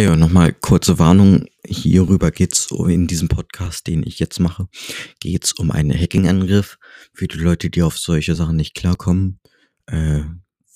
[0.00, 1.44] Ja, nochmal kurze Warnung.
[1.62, 4.66] Hierüber geht's in diesem Podcast, den ich jetzt mache,
[5.20, 6.78] geht's um einen Hacking-Angriff.
[7.12, 9.40] Für die Leute, die auf solche Sachen nicht klarkommen,
[9.84, 10.22] äh,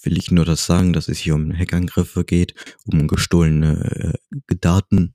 [0.02, 4.12] will ich nur das sagen, dass es hier um Hackangriffe geht, um gestohlene
[4.50, 5.14] äh, Daten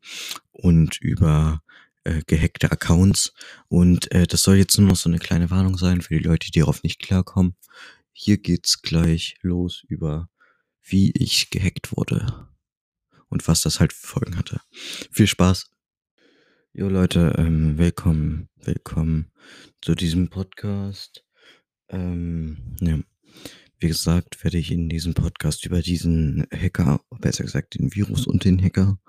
[0.53, 1.61] und über
[2.03, 3.31] äh, gehackte Accounts.
[3.67, 6.49] Und äh, das soll jetzt nur noch so eine kleine Warnung sein für die Leute,
[6.49, 7.55] die darauf nicht klarkommen.
[8.11, 10.29] Hier geht's gleich los über,
[10.81, 12.49] wie ich gehackt wurde
[13.29, 14.61] und was das halt für Folgen hatte.
[15.11, 15.69] Viel Spaß.
[16.73, 19.31] Jo Leute, ähm, willkommen, willkommen
[19.81, 21.25] zu diesem Podcast.
[21.89, 22.99] Ähm, ja.
[23.81, 28.43] Wie gesagt, werde ich in diesem Podcast über diesen Hacker, besser gesagt den Virus und
[28.43, 28.99] den Hacker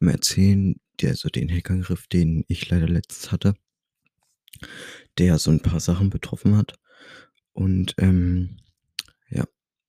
[0.00, 3.54] erzählen, der also den Hackergriff, den ich leider letztens hatte,
[5.16, 6.78] der so ein paar Sachen betroffen hat.
[7.52, 8.58] Und ähm,
[9.30, 9.44] ja,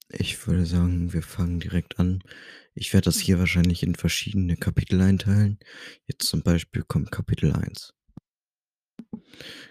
[0.09, 2.23] ich würde sagen, wir fangen direkt an.
[2.73, 5.59] Ich werde das hier wahrscheinlich in verschiedene Kapitel einteilen.
[6.07, 7.93] Jetzt zum Beispiel kommt Kapitel 1.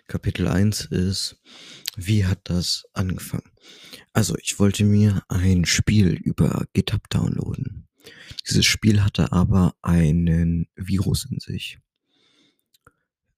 [0.07, 1.41] Kapitel 1 ist,
[1.97, 3.51] wie hat das angefangen?
[4.13, 7.89] Also, ich wollte mir ein Spiel über GitHub downloaden.
[8.47, 11.79] Dieses Spiel hatte aber einen Virus in sich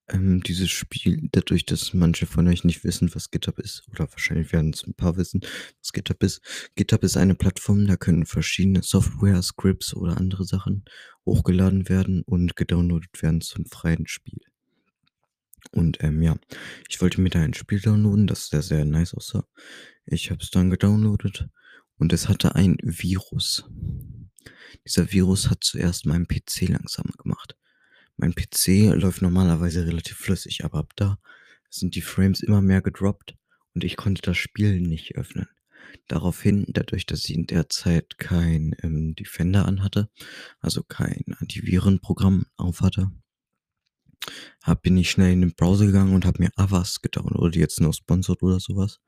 [0.08, 4.52] ähm, dieses Spiel, dadurch, dass manche von euch nicht wissen, was GitHub ist, oder wahrscheinlich
[4.52, 5.40] werden es ein paar wissen,
[5.80, 6.70] was GitHub ist.
[6.74, 10.84] GitHub ist eine Plattform, da können verschiedene Software, Scripts oder andere Sachen
[11.24, 14.40] hochgeladen werden und gedownloadet werden zum freien Spiel.
[15.70, 16.36] Und ähm, ja,
[16.88, 19.46] ich wollte mir da ein Spiel downloaden, das sehr, sehr nice aussah.
[20.04, 21.48] Ich habe es dann gedownloadet
[21.96, 23.64] und es hatte ein Virus.
[24.84, 27.56] Dieser Virus hat zuerst meinen PC langsamer gemacht.
[28.22, 31.18] Mein PC läuft normalerweise relativ flüssig, aber ab da
[31.70, 33.34] sind die Frames immer mehr gedroppt
[33.74, 35.48] und ich konnte das Spiel nicht öffnen.
[36.06, 40.08] Daraufhin, dadurch, dass ich in der Zeit kein ähm, Defender anhatte,
[40.60, 43.10] also kein Antivirenprogramm aufhatte,
[44.62, 47.92] hab, bin ich schnell in den Browser gegangen und habe mir Avast gedownloadet, jetzt nur
[47.92, 49.00] sponsored oder sowas.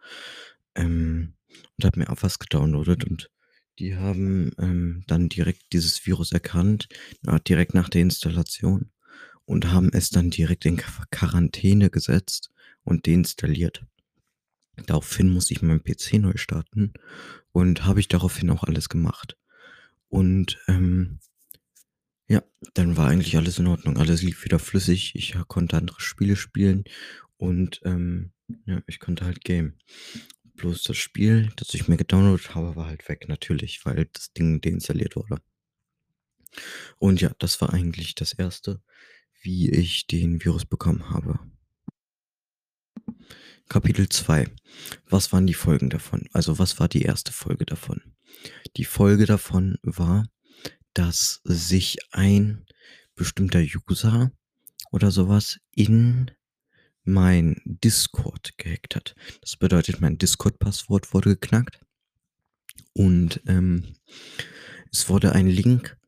[0.74, 1.34] Ähm,
[1.76, 3.30] und habe mir Avast gedownloadet und
[3.78, 6.88] die haben ähm, dann direkt dieses Virus erkannt,
[7.46, 8.90] direkt nach der Installation
[9.46, 12.50] und haben es dann direkt in Quarantäne gesetzt
[12.82, 13.84] und deinstalliert.
[14.86, 16.92] Daraufhin musste ich meinen PC neu starten
[17.52, 19.36] und habe ich daraufhin auch alles gemacht.
[20.08, 21.20] Und ähm,
[22.26, 22.42] ja,
[22.74, 23.96] dann war eigentlich alles in Ordnung.
[23.98, 25.14] Alles lief wieder flüssig.
[25.14, 26.84] Ich konnte andere Spiele spielen
[27.36, 28.32] und ähm,
[28.66, 29.74] ja, ich konnte halt game.
[30.56, 34.60] Bloß das Spiel, das ich mir gedownloadet habe, war halt weg, natürlich, weil das Ding
[34.60, 35.38] deinstalliert wurde.
[36.98, 38.80] Und ja, das war eigentlich das erste
[39.44, 41.38] wie ich den Virus bekommen habe.
[43.68, 44.48] Kapitel 2.
[45.08, 46.28] Was waren die Folgen davon?
[46.32, 48.02] Also was war die erste Folge davon?
[48.76, 50.26] Die Folge davon war,
[50.94, 52.66] dass sich ein
[53.14, 54.32] bestimmter User
[54.90, 56.30] oder sowas in
[57.04, 59.14] mein Discord gehackt hat.
[59.42, 61.80] Das bedeutet, mein Discord-Passwort wurde geknackt
[62.94, 63.94] und ähm,
[64.90, 65.98] es wurde ein Link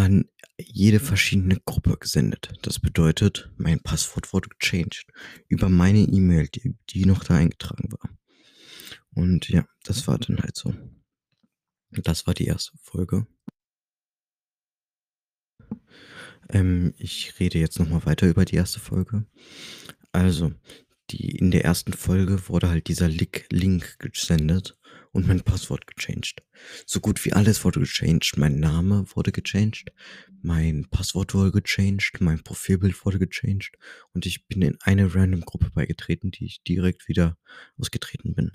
[0.00, 0.24] an
[0.58, 2.52] jede verschiedene Gruppe gesendet.
[2.62, 5.06] Das bedeutet, mein Passwort wurde gechanged
[5.48, 8.10] über meine E-Mail, die, die noch da eingetragen war.
[9.14, 10.74] Und ja, das war dann halt so.
[11.90, 13.26] Das war die erste Folge.
[16.48, 19.26] Ähm, ich rede jetzt nochmal weiter über die erste Folge.
[20.12, 20.52] Also,
[21.10, 24.78] die, in der ersten Folge wurde halt dieser Link gesendet
[25.12, 26.42] und mein Passwort gechanged.
[26.86, 28.36] So gut wie alles wurde gechanged.
[28.36, 29.92] Mein Name wurde gechanged,
[30.42, 33.72] mein Passwort wurde gechanged, mein Profilbild wurde gechanged
[34.12, 37.36] und ich bin in eine random Gruppe beigetreten, die ich direkt wieder
[37.76, 38.52] ausgetreten bin.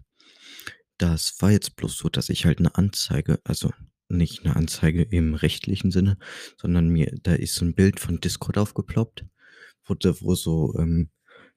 [0.98, 3.72] Das war jetzt bloß so, dass ich halt eine Anzeige, also
[4.08, 6.18] nicht eine Anzeige im rechtlichen Sinne,
[6.58, 9.26] sondern mir, da ist so ein Bild von Discord aufgeploppt,
[9.86, 11.10] wo, wo so ähm,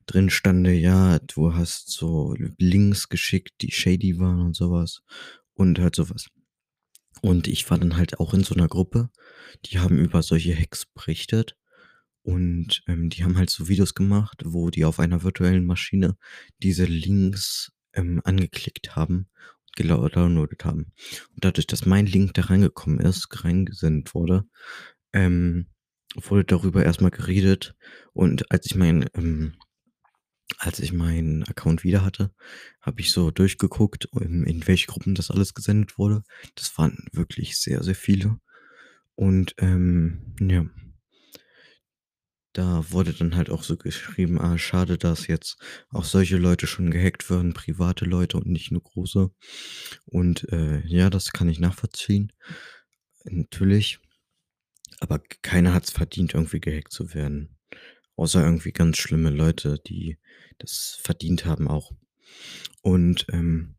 [0.08, 5.02] drin stande, ja, du hast so Links geschickt, die shady waren und sowas
[5.54, 6.28] und halt sowas.
[7.20, 9.10] Und ich war dann halt auch in so einer Gruppe,
[9.66, 11.56] die haben über solche Hacks berichtet
[12.22, 16.16] und ähm, die haben halt so Videos gemacht, wo die auf einer virtuellen Maschine
[16.62, 19.28] diese Links ähm, angeklickt haben
[19.66, 20.92] und gedownloadet haben.
[21.34, 24.44] Und dadurch, dass mein Link da reingekommen ist, reingesendet wurde,
[25.12, 25.66] ähm,
[26.14, 27.74] wurde darüber erstmal geredet.
[28.12, 29.54] Und als ich mein ähm,
[30.56, 32.32] als ich meinen Account wieder hatte,
[32.80, 36.22] habe ich so durchgeguckt, in, welche Gruppen das alles gesendet wurde.
[36.54, 38.40] Das waren wirklich sehr, sehr viele.
[39.14, 40.66] Und ähm, ja,
[42.54, 45.58] da wurde dann halt auch so geschrieben, ah, schade, dass jetzt
[45.90, 49.30] auch solche Leute schon gehackt werden, private Leute und nicht nur große.
[50.06, 52.32] Und äh, ja, das kann ich nachvollziehen.
[53.24, 54.00] Natürlich.
[55.00, 57.58] Aber keiner hat's verdient, irgendwie gehackt zu werden.
[58.16, 60.18] Außer irgendwie ganz schlimme Leute, die
[60.58, 61.92] das verdient haben auch.
[62.82, 63.76] Und, ähm,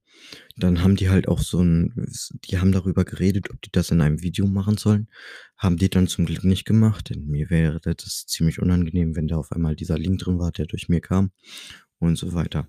[0.57, 3.91] dann haben die halt auch so 'n s die haben darüber geredet, ob die das
[3.91, 5.09] in einem Video machen sollen.
[5.57, 9.37] Haben die dann zum Glück nicht gemacht, denn mir wäre das ziemlich unangenehm, wenn da
[9.37, 11.31] auf einmal dieser Link drin war, der durch mir kam
[11.99, 12.67] und so weiter.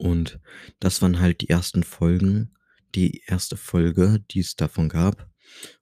[0.00, 0.40] Und
[0.80, 2.52] das waren halt die ersten Folgen
[2.94, 3.56] die 1.
[3.56, 5.28] Folge, die es davon gab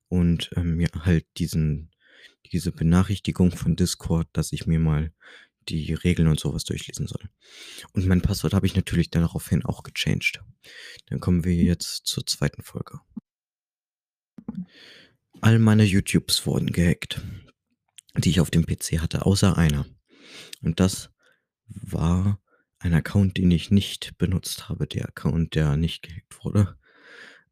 [0.09, 1.91] und, ähm, ja, halt diesen
[2.53, 5.13] diese Benachrichtigung von Discord, dass ich mir mal
[5.69, 7.29] die Regeln und so was durchlesen soll.
[7.93, 10.41] Und mein Passwort habe ich natürlich daraufhin auch gechanged.
[11.07, 12.51] Dann kommen wir jetzt zur 2.
[12.63, 13.01] Folge.
[15.41, 17.21] All meine YouTubes wurden gehackt,
[18.17, 19.87] die ich auf dem PC hatte, außer einer.
[20.63, 21.11] Und das
[21.67, 22.41] war
[22.79, 26.79] ein Account, den ich nicht benutzt habe, der Account, der nicht gehackt wurde.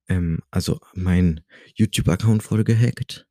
[0.09, 1.43] Ähm, also, mein
[1.75, 3.27] YouTube-Account wurde gehackt.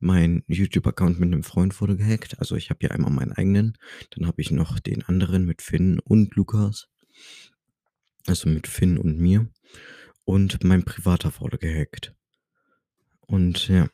[0.00, 2.38] Mein YouTube-Account mit 'nem Freund wurde gehackt.
[2.38, 3.76] Also, ich habe ja einmal meinen eigenen,
[4.10, 6.88] dann habe ich noch den anderen mit Finn und Lukas.
[8.26, 9.48] Also, mit Finn und mir.
[10.24, 12.14] Und mein privater wurde gehackt.
[13.26, 13.88] Und ja,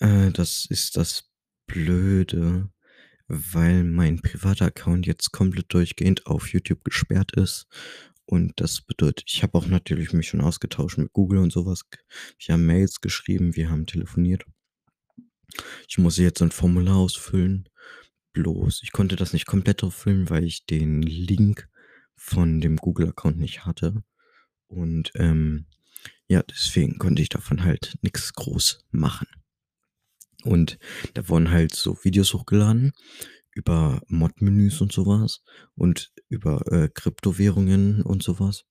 [0.00, 1.30] äh, das ist das
[1.66, 2.70] Blöde,
[3.28, 7.66] weil mein privater Account jetzt komplett durchgehend auf YouTube gesperrt ist.
[8.26, 11.88] Und das bedeutet ich habe auch natürlich mich schon ausgetauscht mit Google und so was.
[11.90, 11.98] G
[12.46, 14.44] wir haben Mails geschrieben, wir haben telefoniert.
[15.88, 17.68] Ich muss jetzt so 'n Formular ausfüllen.
[18.34, 21.68] Bloß ich konnte das nicht komplett ausfüllen, weil ich den Link
[22.16, 24.02] von dem Google-Account nicht hatte.
[24.68, 25.66] Und, ähm,
[26.28, 29.28] ja, deswegen konnte ich davon halt nix groß machen.
[30.44, 30.78] Und
[31.14, 32.92] da wurden halt so Videos hochgeladen
[33.52, 35.42] über Mod-Menüs und so was
[35.74, 38.64] und über, äh, Kryptowährungen und so was.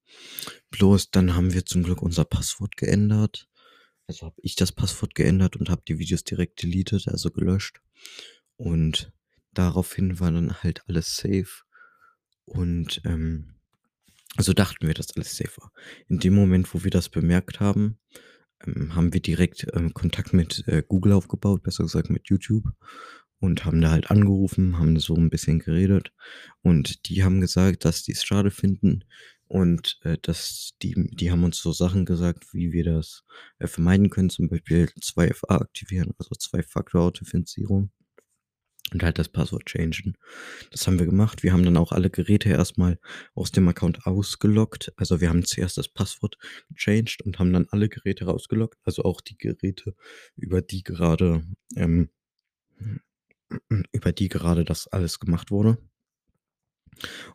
[0.72, 3.47] Bloß dann haben wir zum Glück unser Passwort geändert.
[4.10, 7.82] Also, habe ich das Passwort geändert und habe die Videos direkt deleted, also gelöscht.
[8.56, 9.12] Und
[9.54, 11.64] daraufhin war dann halt alles safe.
[12.46, 13.56] Und, ähm
[14.38, 15.72] also, dachten wir, dass alles safe war.
[16.10, 18.00] In dem Moment, wo wir das bemerkt haben,
[18.66, 22.66] ähm, haben wir direkt, ähm, Kontakt mit, äh, Google aufgebaut, besser gesagt mit YouTube
[23.40, 26.14] und haben da halt angerufen, haben so 'n bisschen geredet.
[26.64, 29.06] Und die haben gesagt, dass die's schade finden
[29.48, 33.24] und, äh, dass die die haben uns so Sachen gesagt, wie wir das,
[33.60, 37.92] äh, vermeiden können, zum Beispiel 2FA aktivieren, also Zwei-Faktor-Authentifizierung
[38.94, 40.18] und halt das Passwort changen.
[40.72, 41.44] Das haben wir gemacht.
[41.44, 43.00] Wir haben dann auch alle Geräte erst mal
[43.36, 44.94] aus dem Account ausgeloggt.
[44.98, 46.38] Also, wir haben zuerst das Passwort
[46.70, 49.96] gechanged und haben dann alle Geräte rausgeloggt, also auch die Geräte,
[50.36, 51.44] über die gerade,
[51.76, 52.10] ähm
[53.92, 55.78] über die gerade das alles gemacht wurde.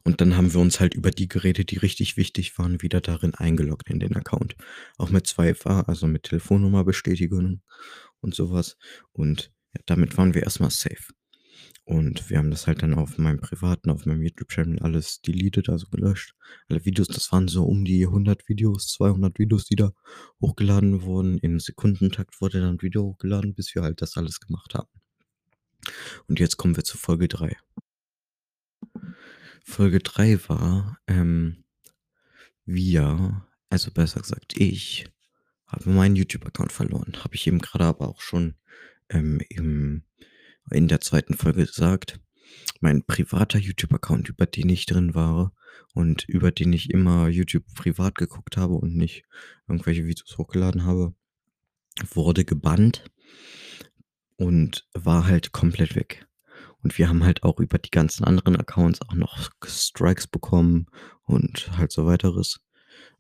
[0.05, 3.35] Und dann haben wir uns halt über die Geräte, die richtig wichtig waren, wieder darin
[3.35, 4.57] eingeloggt in den Account.
[4.99, 7.63] Auch mit 2FA, also mit Telefonnummerbestätigung
[8.21, 8.77] und so was.
[9.13, 11.13] Und ja, damit waren wir erst mal safe.
[11.85, 15.89] Und wir haben das halt dann auf meinem privaten auf meinem YouTube-Channel alles deleted, also
[15.91, 16.35] gelöscht.
[16.69, 19.93] Alle Videos, das waren so um die 100 Videos, 200 Videos, die da
[20.41, 21.39] hochgeladen wurden.
[21.39, 24.89] Im Sekundentakt wurde dann 'n Video hochgeladen, bis wir halt das alles gemacht haben.
[26.29, 27.57] Und jetzt kommen wir zu Folge 3.
[29.65, 31.65] Folge 3 war, ähm,
[32.65, 35.07] wir also, besser gesagt, ich
[35.67, 37.15] habe meinen YouTube-Account verloren.
[37.25, 38.55] Habe ich eben grade aber auch schon,
[39.09, 40.03] ähm, im
[40.71, 41.35] in der 2.
[41.39, 42.21] Folge gesagt.
[42.81, 45.55] Mein privater YouTube-Account, über den ich drin war
[45.95, 49.25] und über den ich immer YouTube privat geguckt habe und nicht
[49.67, 51.15] irgendwelche Videos hochgeladen habe,
[52.13, 53.07] wurde gebannt
[54.37, 56.27] und war halt komplett weg.
[56.83, 60.87] Und wir haben halt auch über die ganzen anderen Accounts auch noch Strikes bekommen
[61.25, 62.61] und halt so Weiteres.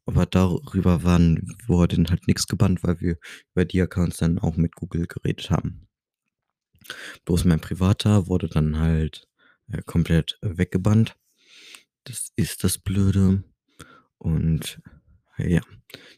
[0.05, 3.19] Aber darüber waren wurde halt nix gebannt, weil wir
[3.55, 5.89] über die Accounts dann auch mit Google geredet haben.
[7.25, 9.29] Bloß mein privater wurde dann halt,
[9.69, 11.17] äh, komplett weggebannt.
[12.05, 13.45] Das ist das Blöde.
[14.19, 14.81] Und
[15.39, 15.63] ja,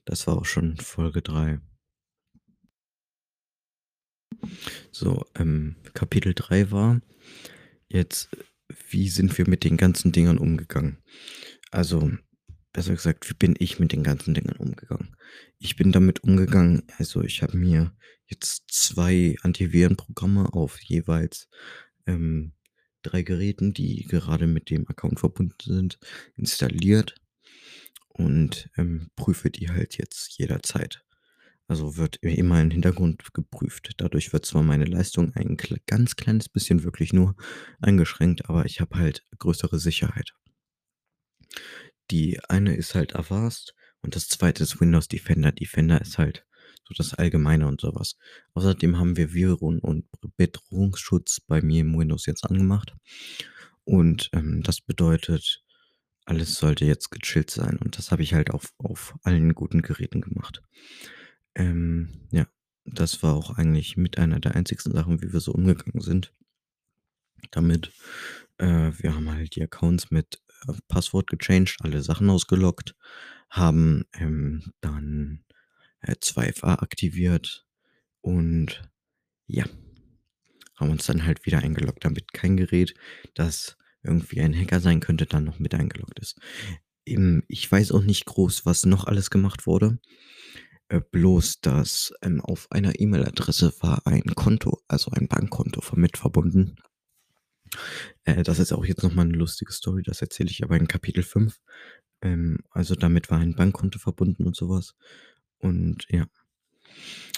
[0.04, 1.60] das war auch schon Folge 3.
[4.92, 7.00] So, ähm, Kapitel 3 war
[7.88, 8.30] jetzt,
[8.90, 10.98] wie sind wir mit den ganzen Dingern umgegangen?
[11.70, 12.10] Also,
[12.72, 15.16] besser gesagt, wie bin ich mit den ganzen Dingern umgegangen?
[15.58, 17.96] Ich bin damit umgegangen also, ich habe mir
[18.26, 21.48] jetzt 2 Antivirenprogramme auf jeweils,
[22.06, 22.52] ähm,
[23.02, 25.98] 3 Geräten, die gerade mit dem Account verbunden sind,
[26.36, 27.14] installiert
[28.08, 31.03] und, ähm, prüfe die halt jetzt jederzeit.
[31.66, 33.92] Also, wird immer im Hintergrund geprüft.
[33.96, 35.56] Dadurch wird zwar meine Leistung ein
[35.86, 37.36] ganz kleines bisschen wirklich nur
[37.80, 40.34] eingeschränkt, aber ich habe halt größere Sicherheit.
[42.10, 44.50] Die eine ist halt Avast und das 2.
[44.60, 45.52] ist Windows Defender.
[45.52, 46.44] Defender ist halt
[46.86, 48.16] so das Allgemeine und so was.
[48.52, 50.06] Außerdem haben wir Viren und
[50.36, 52.94] Bedrohungsschutz bei mir im Windows jetzt angemacht.
[53.84, 55.64] Und, ähm, das bedeutet,
[56.26, 60.22] alles sollte jetzt gechillt sein und das habe ich halt auf auf allen guten Geräten
[60.22, 60.62] gemacht.
[61.54, 62.46] Ähm, ja,
[62.84, 66.32] das war auch eigentlich mit einer der einzigsten Sachen, wie wir so umgegangen sind
[67.50, 67.92] damit.
[68.58, 72.94] Äh, wir haben halt die Accounts mit, äh, Passwort gechanged, alle Sachen ausgeloggt,
[73.50, 75.44] haben, ähm, dann,
[76.00, 77.66] äh, 2FA aktiviert
[78.20, 78.82] und
[79.46, 79.64] ja,
[80.76, 82.94] haben uns dann halt wieder eingeloggt, damit kein Gerät,
[83.34, 86.38] das irgendwie ein Hacker sein könnte, dann noch mit eingeloggt ist.
[87.06, 89.98] Ähm, ich weiß auch nicht groß, was noch alles gemacht wurde.
[90.90, 96.76] Äh, bloß, dass, ähm, auf einer E-Mail-Adresse war ein Konto, also ein Bankkonto mit verbunden.
[98.26, 100.88] Äh, das ist auch jetzt noch mal 'ne lustige Story, das erzähle ich aber in
[100.88, 101.60] Kapitel 5.
[102.22, 104.94] Ähm, also damit war ein Bankkonto verbunden und so was.
[105.58, 106.26] Und ja.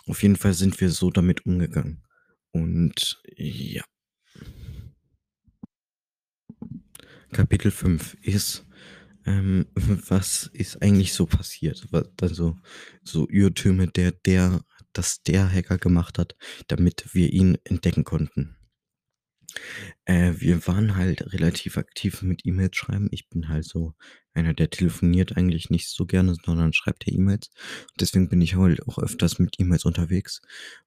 [0.08, 2.02] Auf jeden Fall sind wir so damit umgegangen.
[2.52, 3.82] Und ja.
[7.32, 8.66] Kapitel 5 ist,
[9.26, 11.86] ähm, was ist eigentlich so passiert?
[11.90, 12.56] Wa also,
[13.02, 16.36] so Irrtüme, der der dass der Hacker gemacht hat,
[16.68, 18.56] damit wir ihn entdecken konnten.
[20.06, 23.08] Äh, wir waren halt relativ aktiv mit E-Mails schreiben.
[23.10, 23.94] Ich bin halt so
[24.32, 27.50] einer, der telefoniert eigentlich nicht so gerne, sondern schreibt ja E-Mails.
[28.00, 30.40] Deswegen bin ich halt auch öfters mit E-Mails unterwegs.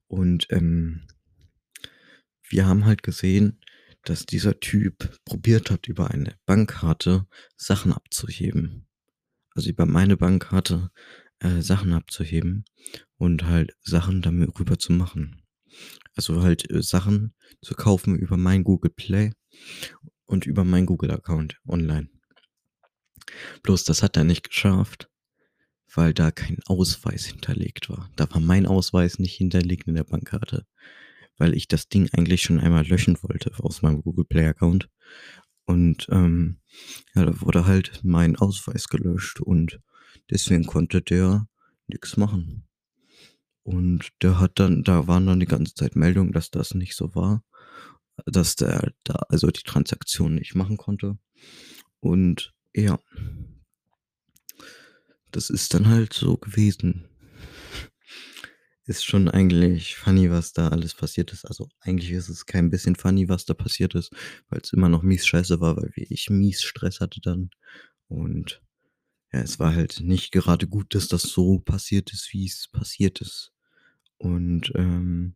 [0.08, 1.08] Und, ähm
[2.50, 3.60] wir haben halt gesehen,
[4.04, 7.28] dass dieser Typ probiert hat, über eine Bankkarte
[7.58, 8.88] Sachen abzuheben.
[9.56, 10.92] Also über meine Bankkarte,
[11.40, 12.66] äh, Sachen abzuheben
[13.18, 15.44] und halt Sachen damit rüber zu machen.
[16.16, 19.34] Also halt, äh, Sachen zu kaufen über mein Google Play
[20.26, 22.10] und über meinen Google-Account online.
[23.64, 25.10] Bloß das hat er nicht geschafft,
[25.94, 28.10] weil da kein Ausweis hinterlegt war.
[28.16, 30.66] Da war mein Ausweis nicht hinterlegt in der Bankkarte,
[31.40, 34.90] weil ich das Ding eigentlich schon einmal löschen wollte aus meinem Google Play Account.
[35.66, 36.60] Und, ähm,
[37.16, 39.80] ja, da wurde halt mein Ausweis gelöscht und
[40.30, 41.48] deswegen konnte der
[41.88, 42.68] nix machen.
[43.64, 47.14] Und der hat dann da waren dann die ganze Zeit Meldungen, dass das nicht so
[47.16, 47.44] war,
[48.26, 51.18] dass der da also die Transaktion nicht machen konnte.
[52.00, 53.00] Und ja.
[55.32, 57.08] Das ist dann halt so gewesen.
[58.90, 61.46] Ist schon eigentlich funny, was da alles passiert ist.
[61.46, 64.12] Also, eigentlich ist es kein bisschen funny, was da passiert ist,
[64.50, 67.52] weil's immer noch mies scheiße war, weil wie ich mies Stress hatte dann.
[68.08, 68.64] Und
[69.32, 73.54] ja, es war halt nicht gerade gut, dass das so passiert ist, wie's passiert ist.
[74.18, 75.36] Und, ähm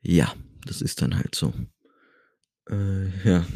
[0.00, 0.34] ja,
[0.66, 1.54] das ist dann halt so.
[2.68, 3.46] Äh, ja.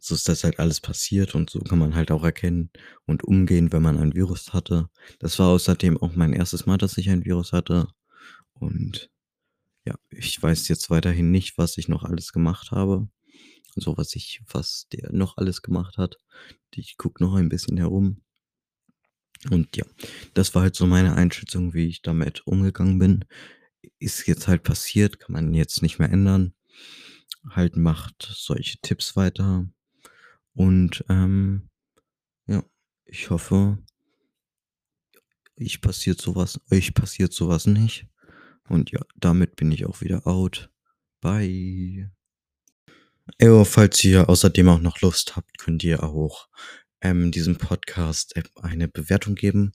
[0.00, 2.70] So ist das halt alles passiert und so kann man halt auch erkennen
[3.06, 4.88] und umgehen, wenn man ein Virus hatte.
[5.18, 6.66] Das war außerdem auch mein 1.
[6.66, 7.88] Mal, dass ich ein Virus hatte.
[8.54, 9.10] Und
[9.84, 13.08] ja, ich weiß jetzt weiterhin nicht, was ich noch alles gemacht habe.
[13.76, 16.16] So was ich was der noch alles gemacht hat.
[16.74, 18.22] Ich gucke noch ein bisschen herum.
[19.50, 19.84] Und ja,
[20.34, 23.24] das war halt so meine Einschätzung, wie ich damit umgegangen bin.
[23.98, 26.54] Ist jetzt halt passiert, kann man jetzt nicht mehr ändern.
[27.50, 29.68] Halt macht solche Tipps weiter.
[30.54, 31.68] Und, ähm,
[32.46, 32.64] ja,
[33.04, 33.78] ich hoffe
[35.60, 38.06] ich passiert so was euch passiert so was nicht.
[38.68, 40.70] Und ja, damit bin ich auch wieder out.
[41.20, 42.10] Bye.
[43.40, 46.48] Jo, falls ihr außerdem auch noch Lust habt, könnt ihr auch,
[47.00, 49.72] ähm, diesem Podcast, eine Bewertung geben.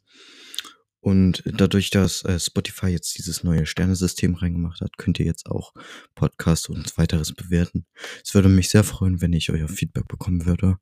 [1.04, 5.74] Und dadurch, dass, äh, Spotify jetzt dieses neue Sternesystem reingemacht hat, könnt ihr jetzt auch
[6.16, 7.86] Podcasts und Weiteres bewerten.
[8.24, 10.78] Es würde mich sehr freuen, wenn ich euer Feedback bekommen würde.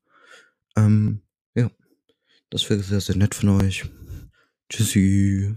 [0.78, 1.24] Ähm,
[1.56, 1.72] ja,
[2.52, 3.86] das wäre sehr, sehr nett von euch.
[4.70, 5.56] Tschüssi.